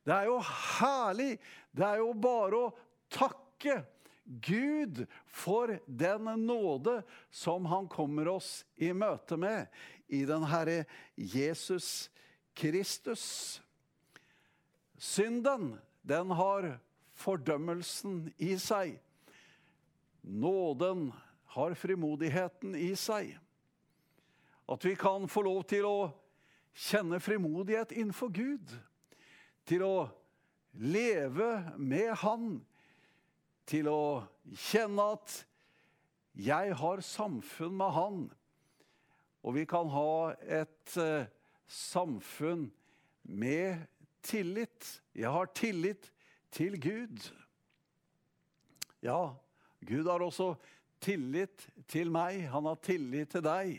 Det 0.05 0.13
er 0.13 0.29
jo 0.29 0.39
herlig. 0.79 1.35
Det 1.75 1.85
er 1.87 2.01
jo 2.03 2.13
bare 2.13 2.61
å 2.67 2.73
takke 3.13 3.81
Gud 4.25 5.03
for 5.29 5.75
den 5.85 6.31
nåde 6.45 7.01
som 7.29 7.65
han 7.69 7.89
kommer 7.89 8.31
oss 8.33 8.63
i 8.81 8.89
møte 8.93 9.37
med 9.37 9.69
i 10.07 10.23
den 10.25 10.45
Herre 10.49 10.85
Jesus 11.15 12.09
Kristus. 12.57 13.61
Synden, 14.97 15.75
den 16.01 16.31
har 16.31 16.79
fordømmelsen 17.25 18.29
i 18.37 18.53
seg. 18.61 18.99
Nåden 20.21 21.09
har 21.55 21.75
frimodigheten 21.77 22.75
i 22.77 22.93
seg. 22.99 23.33
At 24.69 24.85
vi 24.85 24.95
kan 24.97 25.27
få 25.29 25.45
lov 25.45 25.63
til 25.69 25.85
å 25.85 25.97
kjenne 26.75 27.21
frimodighet 27.21 27.93
innenfor 27.95 28.33
Gud. 28.33 28.73
Til 29.65 29.85
å 29.85 29.97
leve 30.81 31.49
med 31.77 32.13
Han. 32.23 32.47
Til 33.69 33.89
å 33.89 34.05
kjenne 34.53 35.11
at 35.15 35.37
jeg 36.35 36.73
har 36.81 37.05
samfunn 37.05 37.77
med 37.77 37.93
Han. 37.95 38.25
Og 39.45 39.55
vi 39.59 39.67
kan 39.69 39.87
ha 39.93 40.33
et 40.41 40.97
uh, 40.97 41.29
samfunn 41.69 42.67
med 43.23 43.85
tillit. 44.25 44.89
Jeg 45.13 45.29
har 45.31 45.53
tillit 45.53 46.09
til 46.55 46.79
Gud. 46.79 47.27
Ja, 49.03 49.35
Gud 49.85 50.07
har 50.07 50.23
også 50.23 50.53
tillit 51.03 51.67
til 51.91 52.11
meg. 52.13 52.45
Han 52.51 52.69
har 52.69 52.79
tillit 52.83 53.35
til 53.35 53.43
deg. 53.45 53.77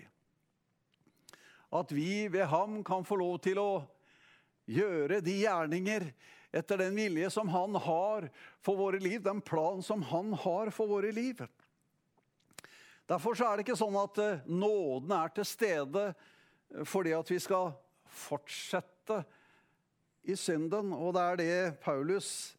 At 1.74 1.92
vi 1.92 2.28
ved 2.32 2.46
ham 2.52 2.82
kan 2.86 3.04
få 3.04 3.18
lov 3.18 3.40
til 3.44 3.58
å 3.58 3.70
gjøre 4.70 5.22
de 5.24 5.34
gjerninger 5.40 6.10
etter 6.56 6.80
den 6.80 6.96
vilje 6.96 7.30
som 7.32 7.48
han 7.52 7.74
har 7.82 8.28
for 8.64 8.78
våre 8.78 9.00
liv, 9.02 9.20
den 9.22 9.42
plan 9.44 9.82
som 9.84 10.04
han 10.10 10.32
har 10.44 10.70
for 10.74 10.90
våre 10.90 11.10
liv. 11.14 11.42
Derfor 13.06 13.38
er 13.38 13.56
det 13.56 13.66
ikke 13.66 13.78
sånn 13.78 13.96
at 14.00 14.18
eh, 14.18 14.46
nåden 14.50 15.12
er 15.14 15.34
til 15.34 15.46
stede 15.46 16.08
fordi 16.88 17.12
at 17.14 17.28
vi 17.30 17.38
skal 17.38 17.70
fortsette 18.10 19.20
i 20.26 20.34
synden. 20.38 20.90
Og 20.96 21.14
det 21.14 21.22
er 21.22 21.38
det 21.38 21.58
Paulus 21.84 22.56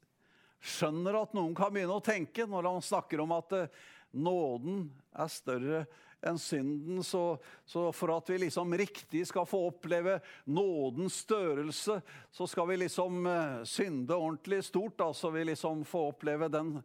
skjønner 0.63 1.21
at 1.21 1.35
noen 1.37 1.55
kan 1.57 1.73
begynne 1.73 1.99
å 1.99 2.03
tenke 2.03 2.47
når 2.49 2.69
han 2.71 2.83
snakker 2.83 3.21
om 3.23 3.35
at 3.37 3.55
eh, 3.57 3.71
nåden 4.17 4.87
er 5.17 5.31
større 5.31 5.85
enn 6.25 6.39
synden. 6.41 7.03
Så, 7.03 7.37
så, 7.65 7.91
for 7.93 8.15
at 8.15 8.29
vi 8.29 8.39
liksom 8.45 8.73
riktig 8.77 9.25
skal 9.29 9.47
få 9.49 9.67
oppleve 9.69 10.19
nådens 10.49 11.21
størrelse, 11.25 11.99
så 12.31 12.47
skal 12.49 12.71
vi 12.71 12.79
liksom 12.83 13.27
uh, 13.27 13.61
synde 13.67 14.17
ordentlig 14.17 14.63
stort. 14.65 14.97
Da, 14.99 15.11
så 15.13 15.31
vi 15.33 15.45
liksom 15.51 15.85
får 15.85 16.11
oppleve 16.13 16.49
den 16.51 16.77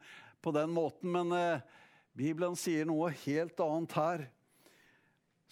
på 0.42 0.52
den 0.54 0.70
måten. 0.74 1.12
Men 1.14 1.32
eh, 1.36 1.64
Bibelen 2.12 2.56
sier 2.58 2.88
noe 2.88 3.12
helt 3.24 3.60
annet 3.62 3.98
her. 3.98 4.24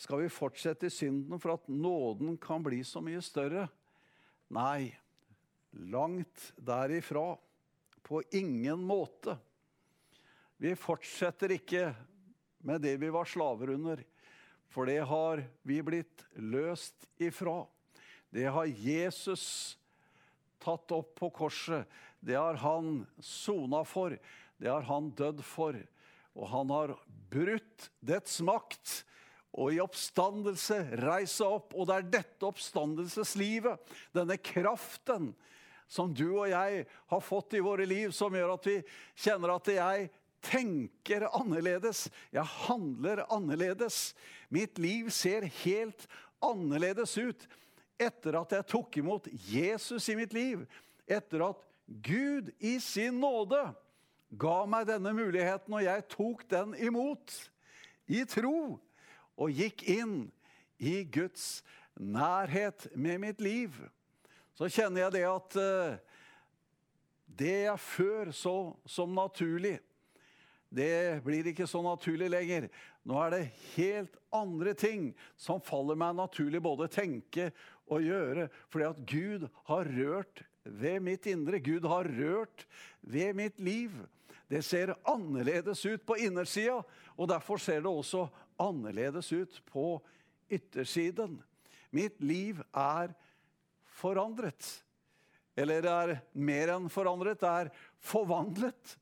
Skal 0.00 0.22
vi 0.22 0.33
fortsette 0.33 0.88
i 0.88 0.92
synden 0.92 1.40
for 1.40 1.59
at 1.59 1.68
nåden 1.68 2.38
kan 2.40 2.64
bli 2.64 2.80
så 2.88 3.02
mye 3.04 3.20
større? 3.24 3.66
Nei, 4.50 4.90
langt 5.92 6.50
derifra. 6.56 7.37
På 8.02 8.22
ingen 8.30 8.82
måte. 8.84 9.36
Vi 10.60 10.74
fortsetter 10.76 11.54
ikke 11.56 11.90
med 12.66 12.82
det 12.84 12.96
vi 13.00 13.08
var 13.12 13.28
slaver 13.28 13.72
under, 13.72 14.02
for 14.68 14.86
det 14.86 15.00
har 15.08 15.42
vi 15.66 15.80
blitt 15.82 16.24
løst 16.36 17.08
ifra. 17.18 17.64
Det 18.30 18.44
har 18.52 18.68
Jesus 18.68 19.76
tatt 20.62 20.92
opp 20.94 21.14
på 21.18 21.30
korset. 21.34 21.88
Det 22.20 22.36
har 22.36 22.60
han 22.60 23.06
sona 23.24 23.82
for. 23.88 24.14
Det 24.60 24.68
har 24.68 24.84
han 24.86 25.10
dødd 25.16 25.40
for. 25.46 25.78
Og 26.36 26.46
han 26.52 26.70
har 26.70 26.94
brutt 27.32 27.88
dets 28.04 28.38
makt 28.44 29.00
og 29.50 29.74
i 29.74 29.80
oppstandelse 29.82 30.78
reise 31.00 31.46
opp. 31.46 31.74
Og 31.74 31.88
det 31.88 31.96
er 31.96 32.10
dette 32.20 32.46
oppstandelseslivet, 32.46 33.80
denne 34.14 34.36
kraften, 34.38 35.32
som 35.90 36.12
du 36.14 36.29
og 36.37 36.46
jeg 36.53 36.85
har 37.11 37.22
fått 37.24 37.57
i 37.59 37.62
våre 37.64 37.87
liv, 37.88 38.12
som 38.14 38.35
gjør 38.35 38.55
at 38.55 38.68
vi 38.70 38.76
kjenner 39.18 39.57
at 39.57 39.70
jeg 39.74 40.11
tenker 40.46 41.26
annerledes. 41.35 42.07
Jeg 42.31 42.46
handler 42.68 43.24
annerledes. 43.26 44.12
Mitt 44.48 44.79
liv 44.79 45.11
ser 45.12 45.48
helt 45.64 46.07
annerledes 46.40 47.16
ut 47.18 47.48
etter 48.00 48.38
at 48.38 48.55
jeg 48.55 48.68
tok 48.70 49.00
imot 49.03 49.29
Jesus 49.50 50.09
i 50.09 50.16
mitt 50.16 50.33
liv. 50.33 50.62
Etter 51.11 51.50
at 51.50 51.66
Gud 52.07 52.53
i 52.62 52.79
sin 52.81 53.18
nåde 53.20 53.61
ga 54.38 54.59
meg 54.70 54.87
denne 54.88 55.11
muligheten, 55.11 55.74
og 55.74 55.83
jeg 55.83 56.07
tok 56.12 56.46
den 56.48 56.76
imot 56.79 57.35
i 58.07 58.22
tro 58.31 58.79
og 59.40 59.59
gikk 59.59 59.83
inn 59.90 60.20
i 60.79 61.00
Guds 61.03 61.64
nærhet 61.98 62.87
med 62.94 63.26
mitt 63.26 63.42
liv 63.42 63.74
så 64.60 64.68
kjenner 64.68 65.06
jeg 65.06 65.12
det 65.14 65.22
at 65.24 65.54
uh, 65.56 65.94
det 67.40 67.54
jeg 67.62 67.80
før 67.80 68.30
så 68.36 68.56
som 68.84 69.14
naturlig, 69.16 69.78
det 70.68 71.22
blir 71.24 71.48
ikke 71.48 71.64
så 71.66 71.80
naturlig 71.80 72.28
lenger. 72.28 72.66
Nå 73.08 73.16
er 73.24 73.32
det 73.32 73.54
helt 73.72 74.18
andre 74.36 74.74
ting 74.76 75.06
som 75.40 75.62
faller 75.64 75.96
meg 75.96 76.12
naturlig 76.18 76.60
både 76.60 76.90
tenke 76.92 77.48
og 77.88 78.04
gjøre, 78.04 78.50
fordi 78.68 78.86
at 78.90 79.00
Gud 79.08 79.46
har 79.70 79.90
rørt 79.96 80.44
ved 80.68 81.00
mitt 81.08 81.30
indre. 81.32 81.62
Gud 81.64 81.88
har 81.88 82.10
rørt 82.20 82.66
ved 83.00 83.32
mitt 83.40 83.64
liv. 83.64 83.96
Det 84.52 84.60
ser 84.66 84.92
annerledes 85.08 85.86
ut 85.88 86.04
på 86.04 86.20
innersida, 86.20 86.82
og 87.16 87.32
derfor 87.32 87.56
ser 87.56 87.80
det 87.80 87.90
også 87.90 88.28
annerledes 88.60 89.32
ut 89.32 89.58
på 89.72 89.96
yttersiden. 90.52 91.40
Mitt 91.96 92.20
liv 92.20 92.60
er 92.76 93.08
annerledes 93.08 93.26
forandret. 94.00 94.64
Eller 95.60 95.84
det 95.84 95.92
er 95.92 96.16
mer 96.32 96.74
enn 96.76 96.88
forandret, 96.92 97.40
det 97.42 97.50
er 97.50 97.70
forvandlet. 98.10 98.96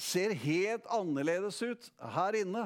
Ser 0.00 0.32
helt 0.40 0.86
annerledes 0.88 1.60
ut 1.62 1.90
her 2.16 2.38
inne. 2.40 2.64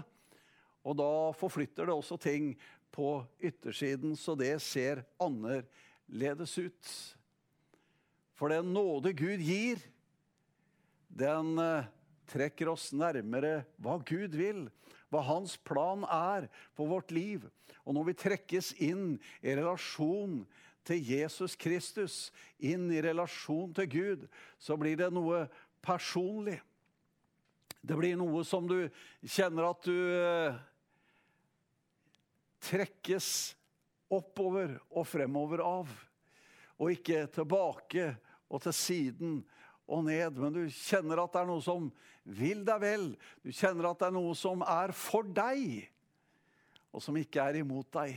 Og 0.85 0.99
da 1.01 1.11
forflytter 1.35 1.89
det 1.89 1.97
også 1.97 2.19
ting 2.21 2.53
på 2.95 3.17
yttersiden, 3.43 4.15
så 4.17 4.37
det 4.39 4.53
ser 4.63 5.03
annerledes 5.23 6.55
ut. 6.61 6.93
For 8.39 8.53
den 8.53 8.73
nåde 8.75 9.15
Gud 9.17 9.43
gir, 9.43 9.81
den 11.15 11.59
eh, 11.63 11.91
trekker 12.31 12.71
oss 12.73 12.91
nærmere 12.95 13.63
hva 13.83 13.97
Gud 14.07 14.35
vil, 14.39 14.67
hva 15.11 15.23
hans 15.23 15.55
plan 15.63 16.03
er 16.11 16.49
for 16.75 16.91
vårt 16.91 17.15
liv. 17.15 17.47
Og 17.87 17.95
når 17.95 18.09
vi 18.09 18.19
trekkes 18.19 18.73
inn 18.83 19.17
i 19.43 19.55
relasjon 19.55 20.43
til 20.85 21.01
Jesus 21.01 21.57
Kristus, 21.57 22.29
inn 22.59 22.91
i 22.93 23.03
relasjon 23.05 23.73
til 23.77 23.89
Gud, 23.91 24.29
så 24.61 24.77
blir 24.81 24.99
det 25.01 25.11
noe 25.15 25.45
personlig. 25.85 26.59
Det 27.85 27.97
blir 27.99 28.17
noe 28.17 28.45
som 28.49 28.69
du 28.69 28.87
kjenner 29.21 29.69
at 29.69 29.85
du 29.85 29.97
eh, 29.97 30.57
trekkes 32.65 33.29
oppover 34.13 34.79
og 34.91 35.07
fremover 35.09 35.65
av. 35.65 35.91
Og 36.81 36.95
ikke 36.95 37.27
tilbake 37.33 38.15
og 38.49 38.63
til 38.65 38.77
siden 38.77 39.37
og 39.85 40.07
ned, 40.07 40.39
men 40.41 40.55
du 40.55 40.63
kjenner 40.73 41.21
at 41.21 41.35
det 41.35 41.43
er 41.43 41.51
noe 41.51 41.65
som 41.65 41.91
vil 42.25 42.65
deg 42.65 42.81
vel. 42.81 43.11
Du 43.45 43.53
kjenner 43.53 43.91
at 43.91 44.01
det 44.01 44.09
er 44.09 44.17
noe 44.17 44.33
som 44.39 44.65
er 44.65 44.95
for 44.97 45.29
deg, 45.29 45.85
og 46.95 47.05
som 47.05 47.17
ikke 47.21 47.45
er 47.45 47.61
imot 47.61 47.91
deg. 47.93 48.17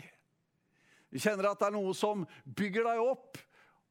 Du 1.11 1.19
kjenner 1.21 1.49
at 1.49 1.61
det 1.61 1.69
er 1.69 1.75
noe 1.77 1.93
som 1.95 2.25
bygger 2.43 2.87
deg 2.89 3.01
opp, 3.03 3.39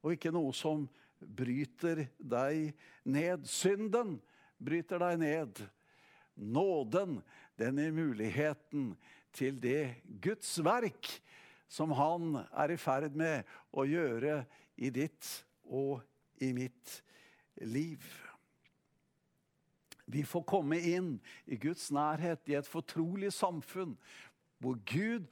og 0.05 0.15
ikke 0.15 0.35
noe 0.35 0.53
som 0.55 0.85
bryter 1.21 2.05
deg 2.19 2.75
ned. 3.09 3.47
Synden 3.49 4.19
bryter 4.61 5.01
deg 5.03 5.21
ned. 5.23 5.63
Nåden, 6.37 7.21
den 7.57 7.81
er 7.81 7.95
muligheten 7.97 8.91
til 9.37 9.57
det 9.61 9.97
Guds 10.25 10.59
verk 10.65 11.09
som 11.69 11.91
han 11.97 12.37
er 12.53 12.73
i 12.73 12.79
ferd 12.79 13.17
med 13.19 13.49
å 13.75 13.87
gjøre 13.89 14.43
i 14.77 14.93
ditt 14.95 15.27
og 15.65 16.05
i 16.45 16.53
mitt 16.55 17.01
liv. 17.65 18.05
Vi 20.07 20.23
får 20.23 20.45
komme 20.47 20.79
inn 20.79 21.17
i 21.51 21.59
Guds 21.59 21.89
nærhet 21.95 22.47
i 22.53 22.55
et 22.59 22.69
fortrolig 22.69 23.33
samfunn 23.35 23.97
hvor 24.63 24.79
Gud 24.87 25.27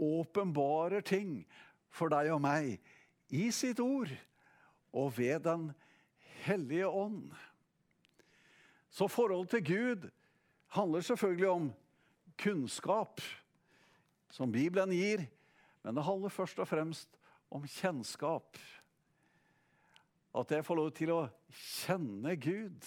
åpenbarer 0.00 1.04
ting 1.04 1.44
for 1.92 2.12
deg 2.12 2.32
og 2.34 2.40
meg 2.42 2.78
i 3.30 3.50
sitt 3.54 3.80
ord 3.82 4.10
og 4.96 5.12
ved 5.18 5.44
Den 5.44 5.70
hellige 6.42 6.88
ånd. 6.88 7.30
Så 8.90 9.06
forholdet 9.08 9.50
til 9.50 9.64
Gud 9.64 10.08
handler 10.74 11.00
selvfølgelig 11.00 11.48
om 11.48 11.70
kunnskap, 12.38 13.20
som 14.30 14.52
Bibelen 14.52 14.90
gir, 14.90 15.26
men 15.82 15.96
det 15.96 16.04
handler 16.04 16.28
først 16.28 16.58
og 16.58 16.68
fremst 16.68 17.18
om 17.50 17.66
kjennskap. 17.66 18.58
At 20.34 20.50
jeg 20.50 20.64
får 20.64 20.78
lov 20.78 20.90
til 20.94 21.12
å 21.14 21.22
kjenne 21.50 22.36
Gud 22.38 22.86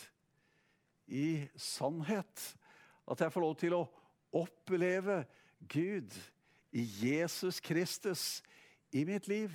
i 1.12 1.44
sannhet. 1.60 2.56
At 3.08 3.22
jeg 3.22 3.34
får 3.34 3.44
lov 3.44 3.58
til 3.60 3.76
å 3.76 3.84
oppleve 4.34 5.24
Gud 5.68 6.16
i 6.16 6.22
Jesus 6.74 7.60
Kristus 7.62 8.42
i 8.92 9.04
mitt 9.06 9.28
liv. 9.30 9.54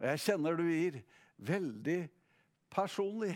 Og 0.00 0.08
jeg 0.10 0.24
kjenner 0.26 0.58
du 0.58 0.66
gir 0.66 0.98
veldig 1.42 2.00
personlig. 2.72 3.34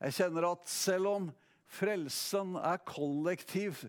Jeg 0.00 0.16
kjenner 0.16 0.48
at 0.50 0.68
selv 0.70 1.10
om 1.10 1.30
frelsen 1.70 2.56
er 2.60 2.82
kollektiv 2.88 3.84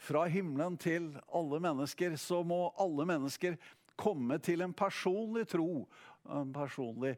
fra 0.00 0.24
himmelen 0.32 0.78
til 0.80 1.12
alle 1.28 1.60
mennesker, 1.62 2.16
så 2.16 2.40
må 2.46 2.70
alle 2.80 3.06
mennesker 3.08 3.58
komme 4.00 4.38
til 4.42 4.64
en 4.64 4.74
personlig 4.76 5.46
tro, 5.50 5.84
en 6.24 6.52
personlig 6.54 7.16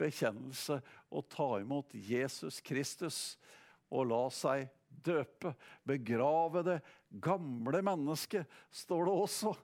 bekjennelse, 0.00 0.78
og 1.12 1.28
ta 1.30 1.48
imot 1.60 1.92
Jesus 1.94 2.60
Kristus 2.64 3.36
og 3.92 4.08
la 4.08 4.22
seg 4.32 4.70
døpe. 5.04 5.52
Begrave 5.88 6.64
det 6.66 6.78
gamle 7.20 7.82
mennesket, 7.84 8.48
står 8.72 9.06
det 9.08 9.18
også. 9.26 9.54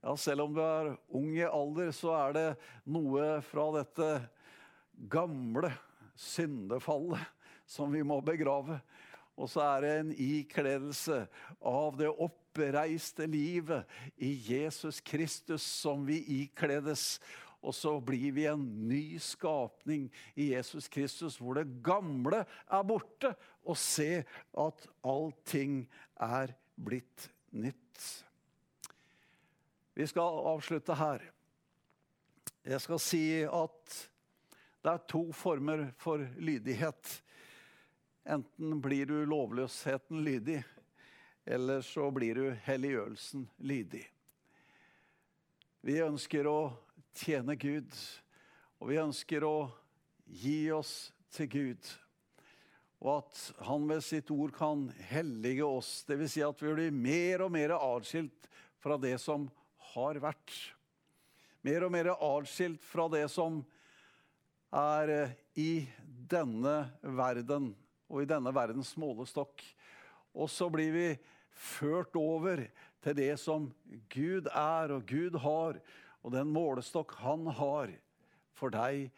Ja, 0.00 0.14
selv 0.16 0.46
om 0.46 0.54
du 0.56 0.62
er 0.64 0.94
ung 1.12 1.34
i 1.36 1.44
alder, 1.44 1.90
så 1.92 2.14
er 2.16 2.36
det 2.36 2.46
noe 2.88 3.36
fra 3.44 3.66
dette 3.76 4.08
gamle 5.12 5.72
syndefallet 6.16 7.20
som 7.68 7.92
vi 7.92 8.02
må 8.06 8.18
begrave. 8.24 8.80
Og 9.40 9.48
så 9.48 9.62
er 9.64 9.84
det 9.84 9.92
en 9.98 10.14
ikledelse 10.16 11.22
av 11.64 12.00
det 12.00 12.10
oppreiste 12.10 13.28
livet 13.30 13.88
i 14.20 14.34
Jesus 14.50 15.00
Kristus 15.04 15.64
som 15.64 16.02
vi 16.08 16.18
ikledes. 16.42 17.20
Og 17.60 17.76
så 17.76 17.92
blir 18.00 18.32
vi 18.36 18.46
en 18.48 18.64
ny 18.88 19.18
skapning 19.20 20.08
i 20.32 20.50
Jesus 20.54 20.88
Kristus, 20.88 21.36
hvor 21.36 21.60
det 21.60 21.82
gamle 21.84 22.42
er 22.48 22.84
borte, 22.88 23.34
og 23.68 23.76
se 23.76 24.22
at 24.24 24.86
allting 25.04 25.82
er 26.16 26.54
blitt 26.80 27.30
nytt. 27.50 28.24
Vi 29.94 30.06
skal 30.06 30.46
avslutte 30.48 30.94
her. 30.96 31.24
Jeg 32.62 32.80
skal 32.80 33.00
si 33.02 33.24
at 33.44 33.96
det 34.80 34.92
er 34.92 35.02
to 35.10 35.26
former 35.36 35.90
for 36.00 36.24
lydighet. 36.40 37.22
Enten 38.24 38.80
blir 38.80 39.06
du 39.06 39.18
lovløsheten 39.28 40.22
lydig, 40.24 40.62
eller 41.44 41.80
så 41.84 42.10
blir 42.10 42.34
du 42.34 42.46
helliggjørelsen 42.64 43.48
lydig. 43.58 44.04
Vi 45.80 45.98
ønsker 46.04 46.48
å 46.48 46.58
tjene 47.16 47.56
Gud, 47.56 47.96
og 48.80 48.92
vi 48.92 49.00
ønsker 49.00 49.44
å 49.44 49.56
gi 50.24 50.70
oss 50.72 51.10
til 51.32 51.48
Gud. 51.52 51.92
Og 53.00 53.22
at 53.22 53.64
Han 53.64 53.86
ved 53.88 54.04
sitt 54.04 54.30
ord 54.34 54.52
kan 54.56 54.88
hellige 55.08 55.64
oss, 55.64 56.02
dvs. 56.08 56.34
Si 56.34 56.44
at 56.44 56.62
vi 56.62 56.74
blir 56.76 56.92
mer 56.92 57.46
og 57.46 57.54
mer 57.54 57.74
atskilt 57.78 58.48
fra 58.80 58.98
det 59.00 59.16
som 59.22 59.48
har 59.94 60.20
vært. 60.20 60.52
Mer 61.64 61.86
og 61.86 61.92
mer 61.92 62.12
atskilt 62.14 62.84
fra 62.84 63.08
det 63.12 63.26
som 63.32 63.62
er 64.70 65.32
i 65.58 65.86
denne 66.30 66.76
verden 67.02 67.72
og 68.10 68.22
i 68.22 68.28
denne 68.28 68.52
verdens 68.54 68.92
målestokk. 69.00 69.64
Og 70.36 70.50
så 70.52 70.68
blir 70.72 70.92
vi 70.94 71.08
ført 71.50 72.14
over 72.16 72.62
til 73.02 73.16
det 73.16 73.32
som 73.40 73.68
Gud 74.12 74.48
er 74.52 74.94
og 74.94 75.08
Gud 75.08 75.40
har, 75.42 75.80
og 76.20 76.34
den 76.34 76.52
målestokk 76.52 77.16
han 77.22 77.48
har 77.56 77.92
for 78.56 78.72
deg 78.72 79.08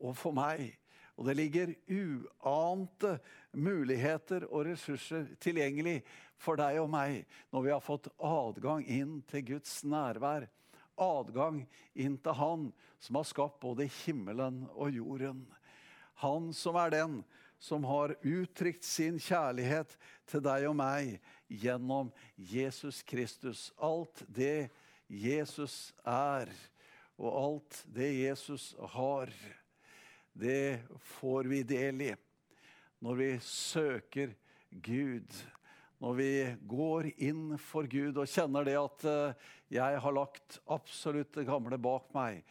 og 0.00 0.16
for 0.16 0.36
meg. 0.36 0.72
Og 1.16 1.28
det 1.28 1.36
ligger 1.38 1.72
uante 1.88 3.16
muligheter 3.56 4.44
og 4.50 4.66
ressurser 4.68 5.30
tilgjengelig 5.40 6.02
for 6.36 6.60
deg 6.60 6.80
og 6.82 6.90
meg 6.92 7.22
når 7.54 7.64
vi 7.64 7.72
har 7.72 7.84
fått 7.84 8.10
adgang 8.20 8.84
inn 8.84 9.22
til 9.30 9.46
Guds 9.54 9.80
nærvær. 9.88 10.48
Adgang 11.00 11.62
inn 11.96 12.18
til 12.20 12.36
Han 12.36 12.68
som 13.00 13.18
har 13.20 13.28
skapt 13.28 13.60
både 13.64 13.88
himmelen 14.04 14.64
og 14.74 14.92
jorden. 14.92 15.44
Han 16.20 16.52
som 16.56 16.76
er 16.80 16.92
den 16.92 17.18
som 17.58 17.84
har 17.88 18.14
uttrykt 18.20 18.84
sin 18.84 19.18
kjærlighet 19.20 19.96
til 20.28 20.42
deg 20.44 20.66
og 20.68 20.76
meg 20.76 21.16
gjennom 21.48 22.12
Jesus 22.36 23.02
Kristus. 23.06 23.70
Alt 23.80 24.24
det 24.28 24.68
Jesus 25.08 25.94
er, 26.04 26.50
og 27.16 27.36
alt 27.40 27.80
det 27.88 28.10
Jesus 28.12 28.74
har, 28.96 29.32
det 30.36 30.84
får 31.16 31.48
vi 31.50 31.62
del 31.66 32.02
i 32.10 32.14
når 33.04 33.18
vi 33.20 33.28
søker 33.44 34.32
Gud. 34.70 35.28
Når 36.00 36.14
vi 36.16 36.30
går 36.68 37.10
inn 37.24 37.56
for 37.60 37.88
Gud 37.88 38.18
og 38.20 38.28
kjenner 38.28 38.66
det 38.66 38.76
at 38.76 39.04
eh, 39.08 39.50
jeg 39.78 40.00
har 40.02 40.16
lagt 40.16 40.58
absolutt 40.72 41.32
det 41.36 41.46
gamle 41.48 41.78
bak 41.80 42.10
meg 42.16 42.42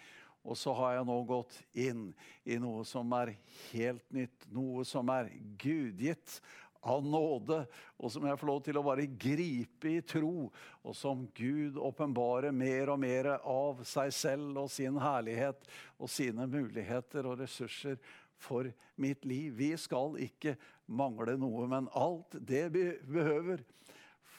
og 0.46 0.58
så 0.58 0.74
har 0.78 1.00
jeg 1.00 1.08
nå 1.10 1.16
gått 1.26 1.56
inn 1.82 2.10
i 2.46 2.60
noe 2.62 2.84
som 2.86 3.10
er 3.18 3.34
helt 3.72 4.06
nytt, 4.14 4.46
noe 4.54 4.86
som 4.86 5.10
er 5.10 5.32
gudgitt 5.62 6.38
av 6.86 7.06
nåde, 7.06 7.64
og 7.98 8.12
som 8.14 8.26
jeg 8.28 8.38
får 8.38 8.50
lov 8.50 8.60
til 8.66 8.78
å 8.78 8.84
bare 8.86 9.08
gripe 9.10 9.90
i 9.90 10.04
tro, 10.06 10.52
og 10.86 10.98
som 10.98 11.26
Gud 11.38 11.80
åpenbarer 11.82 12.54
mer 12.54 12.92
og 12.94 13.02
mer 13.02 13.32
av 13.40 13.82
seg 13.88 14.14
selv 14.14 14.62
og 14.62 14.70
sin 14.74 15.00
herlighet 15.02 15.66
og 15.98 16.12
sine 16.12 16.46
muligheter 16.50 17.26
og 17.26 17.42
ressurser 17.42 17.98
for 18.38 18.70
mitt 19.02 19.26
liv. 19.26 19.56
Vi 19.58 19.72
skal 19.82 20.20
ikke 20.28 20.56
mangle 20.86 21.38
noe, 21.42 21.66
men 21.72 21.90
alt 21.98 22.38
det 22.38 22.68
vi 22.76 22.88
behøver 23.10 23.66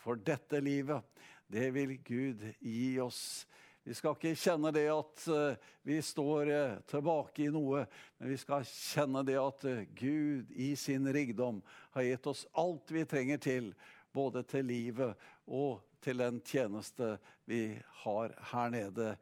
for 0.04 0.22
dette 0.22 0.62
livet, 0.62 1.02
det 1.50 1.70
vil 1.74 1.96
Gud 2.06 2.42
gi 2.62 2.96
oss 3.02 3.46
vi 3.86 3.94
skal 3.94 4.16
ikke 4.16 4.34
kjenne 4.34 4.72
det 4.74 4.88
at 4.90 5.24
eh, 5.30 5.58
vi 5.86 6.00
står 6.02 6.48
eh, 6.50 6.78
tilbake 6.90 7.44
i 7.44 7.52
noe, 7.54 7.84
men 8.18 8.32
vi 8.32 8.38
skal 8.40 8.64
kjenne 8.66 9.22
det 9.22 9.36
at 9.38 9.66
eh, 9.70 9.84
Gud 9.94 10.50
i 10.58 10.72
sin 10.74 11.06
rikdom 11.14 11.60
har 11.94 12.08
gitt 12.08 12.26
oss 12.26 12.42
alt 12.58 12.90
vi 12.90 13.04
trenger 13.06 13.38
til, 13.38 13.68
både 14.10 14.42
til 14.50 14.66
livet 14.66 15.14
og 15.46 15.84
til 16.02 16.18
den 16.18 16.42
tjeneste 16.42 17.12
vi 17.46 17.76
har 18.02 18.34
her 18.50 18.74
nede 18.74 19.12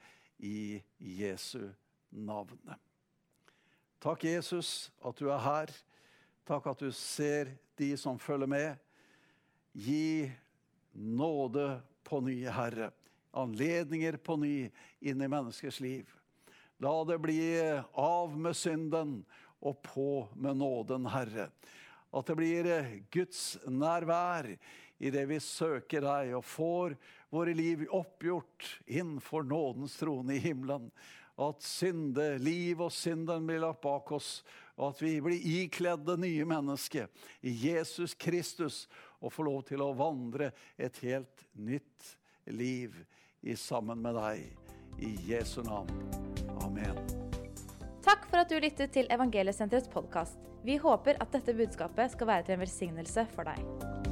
i 0.40 0.81
Jesu 0.96 1.68
navn. 2.09 2.57
Takk, 4.00 4.24
Jesus, 4.24 4.88
at 5.05 5.20
du 5.20 5.29
er 5.29 5.44
her. 5.44 5.77
Takk 6.48 6.72
at 6.72 6.81
du 6.81 6.88
ser 6.96 7.53
de 7.77 7.92
som 8.00 8.16
følger 8.16 8.48
med. 8.48 8.85
Gi 9.77 10.33
nåde 10.96 11.83
på 12.05 12.24
nye 12.24 12.48
Herre 12.62 12.94
anledninger 13.35 14.16
på 14.23 14.37
ny 14.40 14.70
inn 15.01 15.23
i 15.23 15.29
menneskers 15.31 15.81
liv. 15.83 16.11
La 16.83 16.94
det 17.05 17.18
bli 17.23 17.40
av 17.92 18.38
med 18.38 18.57
synden 18.57 19.20
og 19.64 19.83
på 19.83 20.29
med 20.35 20.59
nåden, 20.61 21.07
Herre. 21.09 21.49
At 22.14 22.29
det 22.31 22.37
blir 22.38 22.68
Guds 23.14 23.57
nærvær 23.66 24.51
i 25.03 25.11
det 25.11 25.25
vi 25.31 25.40
søker 25.42 26.05
deg, 26.05 26.35
og 26.38 26.47
får 26.47 26.97
våre 27.35 27.55
liv 27.57 27.87
oppgjort 27.90 28.68
innenfor 28.87 29.47
nådens 29.47 29.97
trone 29.99 30.37
i 30.37 30.42
himmelen. 30.42 30.90
At 31.35 31.64
synde, 31.66 32.37
liv 32.38 32.79
og 32.85 32.92
synden 32.94 33.47
blir 33.49 33.64
lagt 33.64 33.83
bak 33.83 34.12
oss, 34.14 34.44
og 34.79 34.92
at 34.92 35.03
vi 35.03 35.16
blir 35.23 35.49
ikledd 35.64 36.05
det 36.07 36.18
nye 36.23 36.47
mennesket 36.47 37.27
i 37.47 37.55
Jesus 37.66 38.14
Kristus 38.14 38.85
og 39.18 39.33
får 39.35 39.49
lov 39.49 39.61
til 39.66 39.83
å 39.83 39.94
vandre 39.99 40.53
et 40.79 40.99
helt 41.03 41.44
nytt 41.59 42.14
liv 42.51 42.94
sammen 43.53 44.01
med 44.01 44.17
deg. 44.17 44.47
I 45.05 45.13
Jesu 45.29 45.61
navn. 45.67 45.91
Amen. 46.65 46.97
Takk 48.05 48.25
for 48.31 48.41
at 48.41 48.53
du 48.53 48.57
lyttet 48.63 48.95
til 48.97 49.11
Evangeliesenterets 49.13 49.91
podkast. 49.93 50.41
Vi 50.65 50.79
håper 50.81 51.21
at 51.21 51.35
dette 51.35 51.53
budskapet 51.57 52.15
skal 52.15 52.31
være 52.31 52.47
til 52.47 52.57
en 52.57 52.65
velsignelse 52.65 53.27
for 53.35 53.49
deg. 53.51 54.04